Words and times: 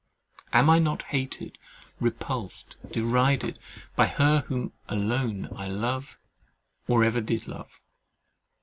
Am 0.51 0.67
I 0.67 0.79
not 0.79 1.03
hated, 1.03 1.59
repulsed, 1.99 2.75
derided 2.91 3.59
by 3.95 4.07
her 4.07 4.39
whom 4.47 4.73
alone 4.89 5.47
I 5.55 5.67
love 5.67 6.17
or 6.87 7.03
ever 7.03 7.21
did 7.21 7.47
love? 7.47 7.79